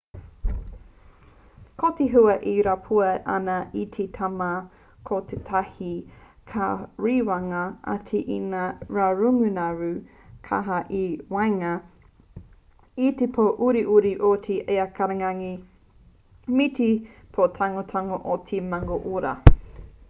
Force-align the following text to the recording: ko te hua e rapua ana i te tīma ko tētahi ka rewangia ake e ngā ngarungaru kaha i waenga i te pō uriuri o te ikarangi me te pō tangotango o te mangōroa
ko 1.81 1.89
te 1.97 2.05
hua 2.13 2.35
e 2.51 2.53
rapua 2.67 3.09
ana 3.33 3.57
i 3.81 3.83
te 3.95 4.05
tīma 4.15 4.47
ko 5.09 5.19
tētahi 5.31 5.89
ka 6.53 6.69
rewangia 7.07 7.59
ake 7.95 8.21
e 8.35 8.37
ngā 8.53 8.61
ngarungaru 8.97 9.89
kaha 10.49 10.79
i 11.01 11.05
waenga 11.35 11.73
i 13.09 13.11
te 13.21 13.27
pō 13.37 13.45
uriuri 13.67 14.15
o 14.31 14.31
te 14.47 14.55
ikarangi 14.79 15.51
me 16.61 16.67
te 16.81 16.89
pō 17.37 17.47
tangotango 17.61 18.19
o 18.37 18.39
te 18.49 18.63
mangōroa 18.73 19.35